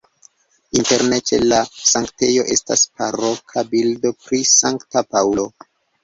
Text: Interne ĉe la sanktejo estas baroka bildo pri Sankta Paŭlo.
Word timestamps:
Interne 0.77 1.17
ĉe 1.29 1.37
la 1.49 1.57
sanktejo 1.89 2.45
estas 2.55 2.85
baroka 3.01 3.63
bildo 3.75 4.13
pri 4.23 4.39
Sankta 4.53 5.05
Paŭlo. 5.17 5.47